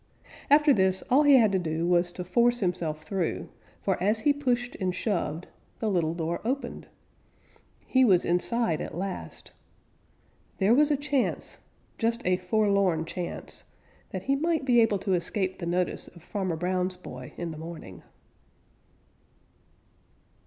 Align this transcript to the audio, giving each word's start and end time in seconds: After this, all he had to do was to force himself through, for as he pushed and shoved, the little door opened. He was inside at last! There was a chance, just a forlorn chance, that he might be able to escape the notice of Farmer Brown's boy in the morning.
After 0.49 0.73
this, 0.73 1.03
all 1.11 1.21
he 1.21 1.35
had 1.35 1.51
to 1.51 1.59
do 1.59 1.85
was 1.87 2.11
to 2.13 2.23
force 2.23 2.59
himself 2.59 3.03
through, 3.03 3.49
for 3.83 4.01
as 4.01 4.21
he 4.21 4.33
pushed 4.33 4.73
and 4.81 4.95
shoved, 4.95 5.45
the 5.77 5.91
little 5.91 6.15
door 6.15 6.41
opened. 6.43 6.87
He 7.85 8.03
was 8.03 8.25
inside 8.25 8.81
at 8.81 8.97
last! 8.97 9.51
There 10.57 10.73
was 10.73 10.89
a 10.89 10.97
chance, 10.97 11.59
just 11.99 12.25
a 12.25 12.37
forlorn 12.37 13.05
chance, 13.05 13.65
that 14.09 14.23
he 14.23 14.35
might 14.35 14.65
be 14.65 14.81
able 14.81 14.97
to 14.97 15.13
escape 15.13 15.59
the 15.59 15.67
notice 15.67 16.07
of 16.07 16.23
Farmer 16.23 16.55
Brown's 16.55 16.95
boy 16.95 17.33
in 17.37 17.51
the 17.51 17.59
morning. 17.59 18.01